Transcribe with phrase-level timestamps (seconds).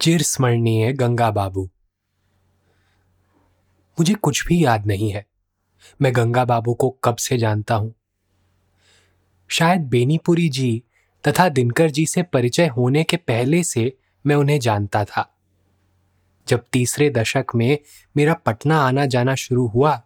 [0.00, 1.62] चिर स्मरणीय गंगा बाबू।
[3.98, 5.24] मुझे कुछ भी याद नहीं है।
[6.02, 7.94] मैं गंगा बाबू को कब से जानता हूँ?
[9.50, 10.82] शायद बेनीपुरी जी
[11.24, 15.38] तथा दिनकर जी से परिचय होने के पहले से मैं उन्हें जानता था।
[16.46, 17.78] जब तीसरे दशक में
[18.16, 20.02] मेरा पटना आना जाना शुरू हुआ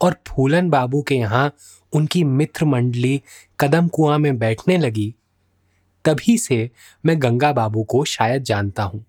[0.00, 1.52] और फूलन बाबू के यहाँ
[1.92, 3.22] उनकी मित्र मंडली
[3.60, 5.14] कदम कुआँ में बैठने लगी,
[6.04, 6.70] तभी से
[7.06, 9.04] मैं गंगा बाबू को शायद जानता हूँ।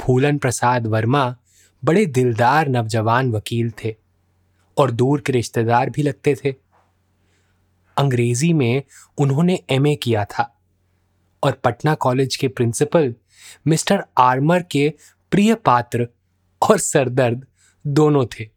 [0.00, 1.36] फूलन प्रसाद वर्मा
[1.84, 3.96] बड़े दिलदार नवजवान वकील थे
[4.78, 6.54] और दूर के रिश्तेदार भी लगते थे।
[7.96, 8.82] अंग्रेज़ी में
[9.18, 10.60] उन्होंने एमए किया था
[11.42, 13.14] और पटना कॉलेज के प्रिंसिपल
[13.66, 14.92] मिस्टर आर्मर के
[15.30, 16.08] प्रिय पात्र
[16.62, 17.46] और सरदर्द
[17.86, 18.48] दोनों थे।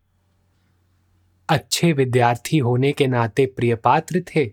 [1.50, 4.52] अच्छे विद्यार्थी होने के नाते प्रिय पात्र थे।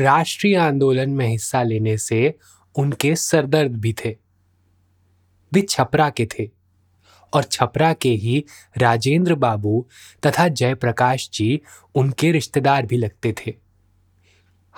[0.00, 2.34] राष्ट्रीय आंदोलन में हिस्सा लेने से
[2.76, 4.25] उनके सरदर्द भी थे।
[5.52, 6.50] वे छपरा के थे।
[7.32, 8.44] और छपरा के ही
[8.78, 9.86] राजेंद्र बाबू
[10.26, 11.60] तथा जयप्रकाश जी
[11.94, 13.54] उनके रिश्तेदार भी लगते थे।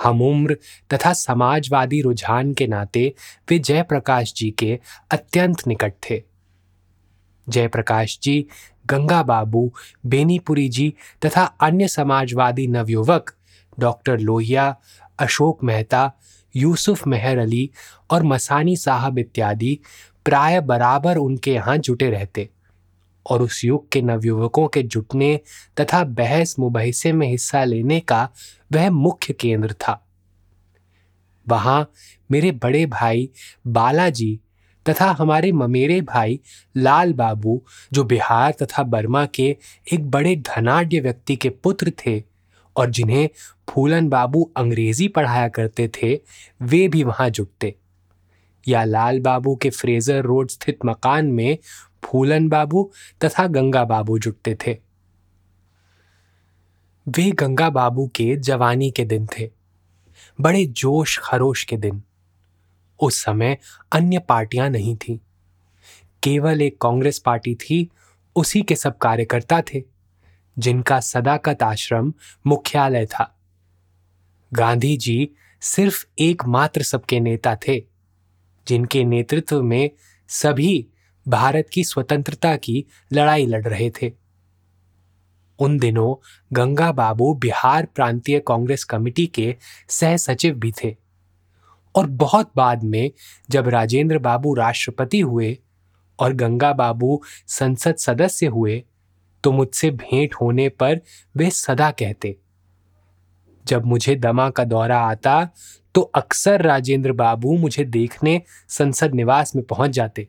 [0.02, 0.56] हम उम्र
[0.94, 3.14] तथा समाजवादी रुझान के नाते
[3.50, 4.78] वे जयप्रकाश जी के
[5.10, 6.22] अत्यंत निकट थे।
[7.48, 8.47] जयप्रकाश जी,
[8.86, 9.75] गंगा बाबू,
[10.06, 10.94] बेनीपुरी जी
[11.25, 13.34] तथा अन्य समाजवादी नवयुवक
[13.78, 14.77] डॉक्टर लोहिया,
[15.19, 16.12] अशोक मेहता
[16.56, 17.70] यूसुफ मेहर अली
[18.10, 19.78] और मसानी साहब इत्यादि
[20.24, 22.48] प्राय बराबर उनके यहाँ जुटे रहते
[23.27, 25.41] और उस युग के नवयुवकों के जुटने
[25.81, 28.28] तथा बहस मुबहसे में हिस्सा लेने का
[28.72, 30.04] वह मुख्य केंद्र था।
[31.48, 31.91] वहाँ
[32.31, 33.30] मेरे बड़े भाई
[33.66, 34.41] बालाजी
[34.88, 36.41] तथा हमारे ममेरे भाई
[36.76, 39.56] लाल बाबू, जो बिहार तथा बर्मा के
[39.92, 42.22] एक बड़े धनाढ़ व्यक्ति के पुत्र थे
[42.76, 43.28] और जिन्हें
[43.70, 46.20] फूलन बाबू अंग्रेज़ी पढ़ाया करते थे,
[46.62, 47.74] वे भी वहाँ जुटते।
[48.68, 51.58] या लाल बाबू के फ्रेजर रोड स्थित मकान में
[52.04, 52.92] फूलन बाबू
[53.24, 54.78] तथा गंगा बाबू जुटते थे।
[57.08, 59.50] वे गंगा बाबू के जवानी के दिन थे।
[60.40, 62.02] बड़े जोश खरोश के दिन।
[63.00, 63.58] उस समय
[63.92, 65.18] अन्य पार्टियाँ नहीं थीं।
[66.22, 67.90] केवल एक कांग्रेस पार्टी थी,
[68.36, 69.97] उसी के सब कार्यकर्ता थे।
[70.58, 72.12] जिनका सदाकत आश्रम
[72.46, 73.34] मुख्यालय था।
[74.52, 75.30] गांधी जी
[75.60, 77.84] सिर्फ़ एकमात्र सबके नेता थे,
[78.68, 79.91] जिनके नेतृत्व में
[80.28, 80.86] सभी
[81.28, 84.12] भारत की स्वतंत्रता की लड़ाई लड़ रहे थे।
[85.58, 86.14] उन दिनों
[86.52, 89.56] गंगा बाबू बिहार प्रांतीय कांग्रेस कमेटी के
[89.88, 90.97] सह सचिव भी थे
[91.94, 93.10] और बहुत बाद में
[93.50, 95.58] जब राजेंद्र बाबू राष्ट्रपति हुए
[96.18, 98.84] और गंगा बाबू संसद सदस्य हुए
[99.48, 101.00] तो मुझसे भेंट होने पर
[101.36, 102.34] वे सदा कहते।
[103.66, 105.36] जब मुझे दमा का दौरा आता
[105.94, 110.26] तो अक्सर राजेंद्र बाबू मुझे देखने संसद निवास में पहुँच जाते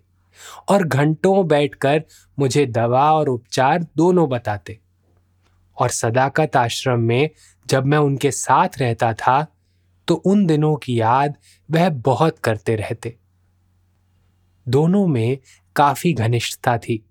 [0.69, 2.03] और घंटों बैठकर
[2.37, 4.77] मुझे दवा और उपचार दोनों बताते।
[5.77, 7.29] और सदाकत आश्रम में
[7.65, 9.45] जब मैं उनके साथ रहता था
[10.07, 11.35] तो उन दिनों की याद
[11.69, 13.15] वह बहुत करते रहते।
[14.65, 15.37] दोनों में
[15.75, 17.03] काफ़ी घनिष्ठता थी।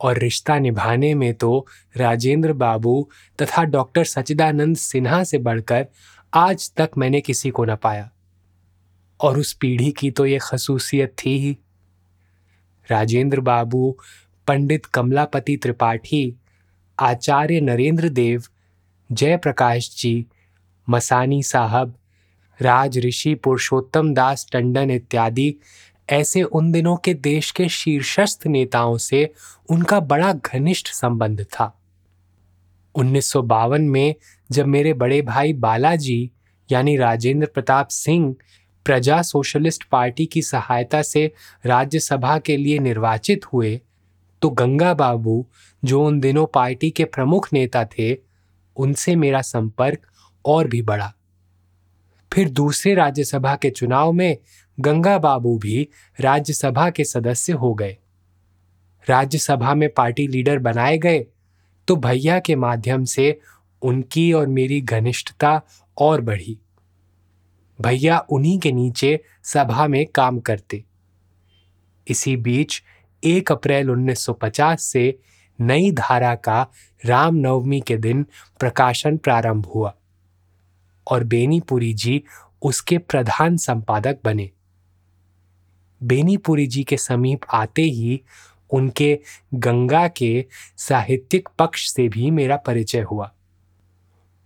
[0.00, 1.66] और रिश्ता निभाने में तो
[1.96, 3.08] राजेंद्र बाबू
[3.42, 5.86] तथा डॉक्टर सचिदानंद सिन्हा से बढ़कर
[6.34, 8.10] आज तक मैंने किसी को न पाया।
[9.20, 11.58] और उस पीढ़ी की तो ये खसूसियत थी ही।
[12.90, 13.98] राजेंद्र बाबू,
[14.46, 16.34] पंडित कमलापति त्रिपाठी,
[17.00, 18.42] आचार्य नरेंद्र देव,
[19.12, 20.26] जयप्रकाश जी,
[20.88, 21.94] मसानी साहब,
[22.60, 25.56] राज ऋषि पुरुषोत्तम दास टंडन इत्यादि
[26.10, 29.30] ऐसे उन दिनों के देश के शीर्षस्थ नेताओं से
[29.68, 31.74] उनका बड़ा घनिष्ठ संबंध था।
[32.94, 34.14] उन्नीस सौ बावन में
[34.50, 36.30] जब मेरे बड़े भाई बालाजी,
[36.72, 38.34] यानी राजेंद्र प्रताप सिंह,
[38.84, 41.32] प्रजा सोशलिस्ट पार्टी की सहायता से
[41.66, 43.80] राज्यसभा के लिए निर्वाचित हुए
[44.42, 45.46] तो गंगा बाबू,
[45.84, 48.16] जो उन दिनों पार्टी के प्रमुख नेता थे,
[48.76, 50.00] उनसे मेरा संपर्क
[50.44, 51.12] और भी बढ़ा।
[52.38, 54.38] फिर दूसरे राज्यसभा के चुनाव में
[54.80, 55.88] गंगा बाबू भी
[56.20, 57.96] राज्यसभा के सदस्य हो गए।
[59.10, 61.26] राज्यसभा में पार्टी लीडर बनाए गए
[61.88, 63.40] तो भैया के माध्यम से
[63.82, 65.62] उनकी और मेरी घनिष्ठता
[65.98, 66.58] और बढ़ी।
[67.80, 70.84] भैया उन्हीं के नीचे सभा में काम करते।
[72.08, 72.82] इसी बीच
[73.24, 75.18] एक अप्रैल 1950 से
[75.60, 76.66] नई धारा का
[77.06, 78.26] रामनवमी के दिन
[78.60, 79.97] प्रकाशन प्रारंभ हुआ।
[81.10, 82.22] और बेनीपुरी जी
[82.62, 84.50] उसके प्रधान संपादक बने।
[86.02, 88.20] बेनीपुरी जी के समीप आते ही
[88.70, 89.18] उनके
[89.54, 90.44] गंगा के
[90.76, 93.34] साहित्यिक पक्ष से भी मेरा परिचय हुआ।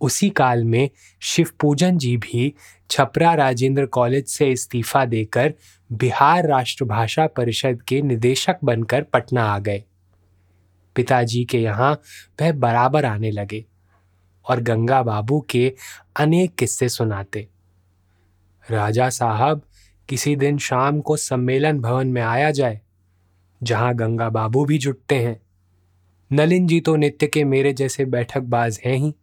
[0.01, 0.89] उसी काल में
[1.21, 2.53] शिवपूजन जी भी
[2.89, 5.53] छपरा राजेंद्र कॉलेज से इस्तीफा देकर
[5.91, 9.83] बिहार राष्ट्रभाषा परिषद के निदेशक बनकर पटना आ गए।
[10.95, 12.01] पिताजी के यहाँ
[12.41, 13.65] वह बराबर आने लगे।
[14.49, 15.73] और गंगा बाबू के
[16.15, 17.47] अनेक किस्से सुनाते।
[18.71, 19.61] राजा साहब,
[20.09, 22.81] किसी दिन शाम को सम्मेलन भवन में आया जाए,
[23.63, 25.41] जहाँ गंगा बाबू भी जुटते हैं।
[26.31, 29.15] नलिन जी तो नित्य के मेरे जैसे बैठक बाज हैं ही,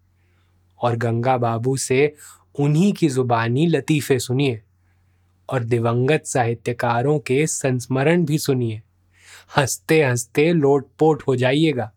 [0.81, 2.15] और गंगा बाबू से
[2.61, 4.63] उन्हीं की जुबानी लतीफ़े सुनिए,
[5.49, 8.83] और दिवंगत साहित्यकारों के संस्मरण भी सुनिए।
[9.57, 11.93] हँसते हँसते लोटपोट हो जाइएगा।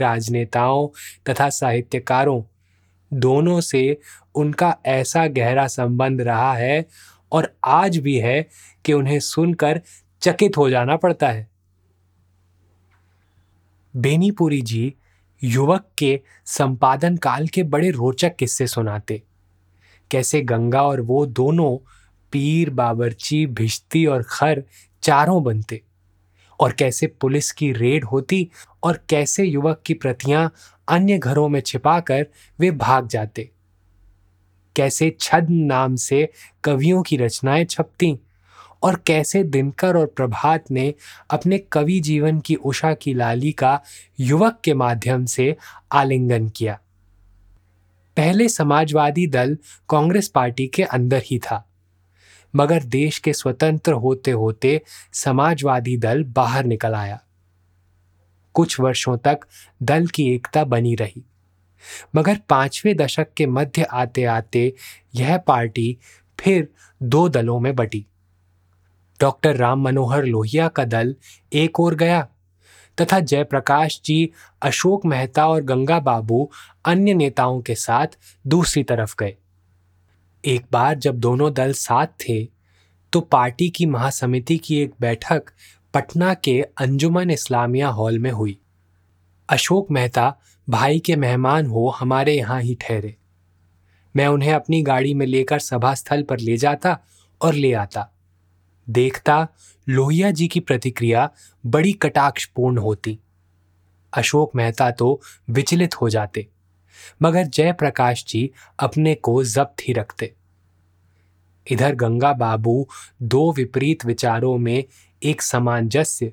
[0.00, 0.88] राजनेताओं
[1.28, 2.42] तथा साहित्यकारों,
[3.12, 3.98] दोनों से
[4.34, 6.86] उनका ऐसा गहरा संबंध रहा है
[7.32, 8.48] और आज भी है
[8.84, 9.80] कि उन्हें सुनकर
[10.22, 11.48] चकित हो जाना पड़ता है।
[13.96, 14.94] बेनीपुरी जी
[15.44, 19.22] युवक के संपादन काल के बड़े रोचक किस्से सुनाते।
[20.10, 21.76] कैसे गंगा और वो दोनों
[22.32, 24.62] पीर बाबरची भिश्ती और खर
[25.02, 25.82] चारों बनते।
[26.60, 28.50] और कैसे पुलिस की रेड होती
[28.82, 30.52] और कैसे युवक की प्रतियाँ
[30.88, 32.26] अन्य घरों में छिपाकर
[32.58, 33.50] वे भाग जाते।
[34.76, 36.28] कैसे छद नाम से
[36.64, 38.18] कवियों की रचनाएँ छपती
[38.82, 40.94] और कैसे दिनकर और प्रभात ने
[41.30, 43.80] अपने कवि जीवन की उषा की लाली का
[44.20, 45.56] युवक के माध्यम से
[45.92, 46.80] आलिंगन किया।
[48.16, 51.68] पहले समाजवादी दल कांग्रेस पार्टी के अंदर ही था।
[52.56, 54.80] मगर देश के स्वतंत्र होते होते
[55.12, 57.22] समाजवादी दल बाहर निकल आया।
[58.54, 59.40] कुछ वर्षों तक
[59.82, 61.24] दल की एकता बनी रही।
[62.16, 64.74] मगर पाँचवें दशक के मध्य आते आते
[65.14, 65.98] यह पार्टी
[66.40, 66.68] फिर
[67.02, 68.06] दो दलों में बटी।
[69.20, 71.16] डॉक्टर राम मनोहर लोहिया का दल
[71.52, 72.28] एक ओर गया
[73.00, 74.32] तथा जयप्रकाश जी,
[74.62, 76.50] अशोक मेहता और गंगा बाबू
[76.84, 78.06] अन्य नेताओं के साथ
[78.46, 79.36] दूसरी तरफ़ गए।
[80.46, 82.44] एक बार जब दोनों दल साथ थे
[83.12, 85.50] तो पार्टी की महासमिति की एक बैठक
[85.94, 88.58] पटना के अंजुमन इस्लामिया हॉल में हुई।
[89.48, 90.34] अशोक मेहता,
[90.68, 93.16] भाई के मेहमान हो, हमारे यहाँ ही ठहरे।
[94.14, 96.98] मैं उन्हें अपनी गाड़ी में लेकर सभा स्थल पर ले जाता
[97.40, 98.08] और ले आता।
[98.86, 99.48] देखता,
[99.86, 101.30] लोहिया जी की प्रतिक्रिया
[101.64, 103.18] बड़ी कटाक्षपूर्ण होती।
[104.12, 105.20] अशोक मेहता तो
[105.50, 106.48] विचलित हो जाते,
[107.22, 110.34] मगर जयप्रकाश जी अपने को जब्त ही रखते।
[111.70, 112.88] इधर गंगा बाबू
[113.22, 114.84] दो विपरीत विचारों में
[115.22, 116.32] एक सामंजस्य,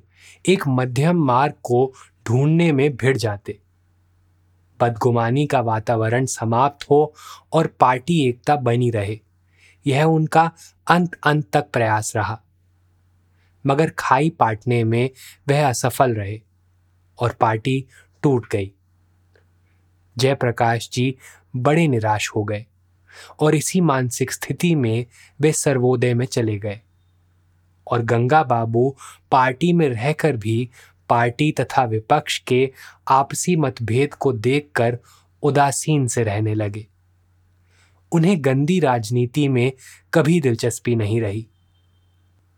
[0.50, 1.94] एक मध्यम मार्ग को
[2.28, 3.60] ढूँढने में भिड़ जाते।
[4.82, 7.14] बदगुमानी का वातावरण समाप्त हो
[7.54, 9.20] और पार्टी एकता बनी रहे।
[9.88, 10.52] यह उनका
[10.88, 12.42] अंत अंत तक प्रयास रहा।
[13.66, 15.10] मगर खाई पाटने में
[15.50, 16.42] वह असफल रहे
[17.20, 17.86] और पार्टी
[18.24, 18.72] टूट गई।
[20.18, 21.18] जयप्रकाश जी
[21.56, 22.66] बड़े निराश हो गए।
[23.40, 25.06] और इसी मानसिक स्थिति में
[25.42, 26.82] वे सर्वोदय में चले गए।
[27.88, 28.98] और गंगा बाबू
[29.32, 30.70] पार्टी में रहकर भी
[31.10, 32.72] पार्टी तथा विपक्ष के
[33.08, 35.00] आपसी मतभेद को देखकर
[35.44, 36.88] उदासीन से रहने लगे।
[38.12, 39.72] उन्हें गंदी राजनीति में
[40.14, 41.48] कभी दिलचस्पी नहीं रही।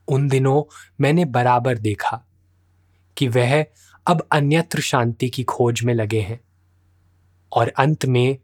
[0.08, 0.64] उन दिनों
[1.02, 2.24] मैंने बराबर देखा
[3.18, 3.66] कि वह
[4.08, 6.40] अब अन्यत्र शांति की खोज में लगे हैं
[7.52, 8.38] और अंत में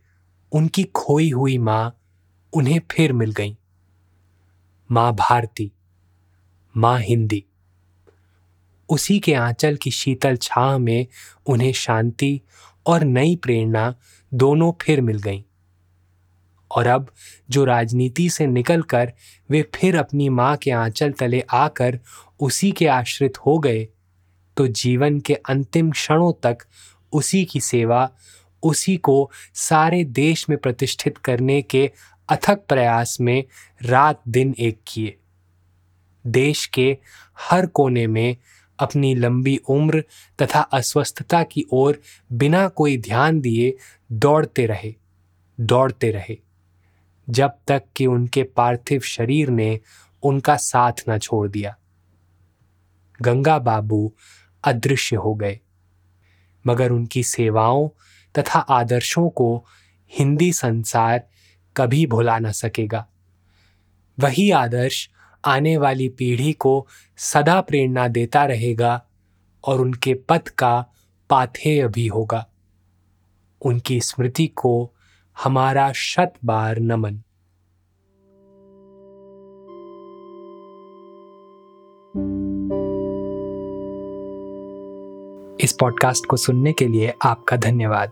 [0.52, 2.01] उनकी खोई हुई माँ
[2.54, 3.58] उन्हें फिर मिल गई।
[4.92, 5.72] माँ भारती,
[6.78, 7.44] माँ हिंदी।
[8.90, 11.08] उसी के आंचल की शीतल छाह में
[11.46, 12.42] उन्हें शांति
[12.86, 13.96] और नई प्रेरणा
[14.34, 15.44] दोनों फिर मिल गईं।
[16.72, 17.08] और अब
[17.50, 19.14] जो राजनीति से निकलकर
[19.50, 22.00] वे फिर अपनी माँ के आंचल तले आकर
[22.40, 23.88] उसी के आश्रित हो गए
[24.58, 26.58] तो जीवन के अंतिम क्षणों तक
[27.14, 28.10] उसी की सेवा,
[28.64, 31.92] उसी को सारे देश में प्रतिष्ठित करने के
[32.32, 33.44] अथक प्रयास में
[33.82, 35.18] रात दिन एक किए।
[36.26, 36.98] देश के
[37.40, 38.36] हर कोने में
[38.80, 40.04] अपनी लंबी उम्र
[40.42, 43.74] तथा अस्वस्थता की ओर बिना कोई ध्यान दिए
[44.12, 44.94] दौड़ते रहे
[45.58, 46.38] दौड़ते रहे,
[47.28, 49.80] जब तक कि उनके पार्थिव शरीर ने
[50.24, 51.76] उनका साथ न छोड़ दिया।
[53.20, 54.14] गंगा बाबू
[54.64, 55.60] अदृश्य हो गए,
[56.66, 57.88] मगर उनकी सेवाओं
[58.36, 59.66] तथा आदर्शों को
[60.12, 61.28] हिंदी संसार
[61.78, 63.08] कभी भुला न सकेगा।
[64.20, 65.10] वही आदर्श
[65.46, 66.88] आने वाली पीढ़ी को
[67.18, 69.06] सदा प्रेरणा देता रहेगा
[69.64, 70.86] और उनके पथ का
[71.30, 72.48] पाथेय भी होगा।
[73.62, 74.92] उनकी स्मृति को
[75.44, 77.22] हमारा शत बार नमन।
[85.60, 88.12] इस पॉडकास्ट को सुनने के लिए आपका धन्यवाद।